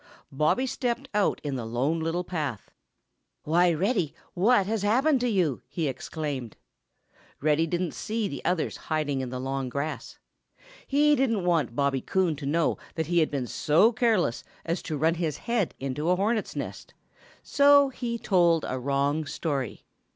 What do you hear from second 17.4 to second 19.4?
so he told a wrong